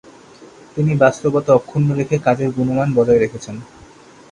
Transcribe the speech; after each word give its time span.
তিনি 0.75 0.91
বাস্তবতা 0.95 1.51
অক্ষুণ্ন 1.53 1.89
রেখে 1.99 2.17
কাজের 2.25 2.49
গুণমান 2.57 2.89
বজায় 2.97 3.21
রেখেছেন। 3.21 3.55